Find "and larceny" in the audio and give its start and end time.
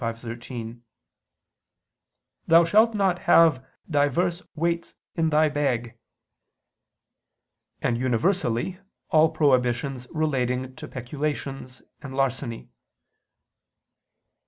12.01-12.71